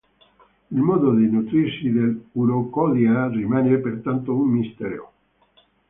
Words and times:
Il 0.71 0.79
modo 0.79 1.13
di 1.13 1.27
nutrirsi 1.29 1.91
dell'urokodia 1.91 3.27
rimane 3.29 3.77
pertanto 3.77 4.33
un 4.33 4.49
mistero. 4.49 5.13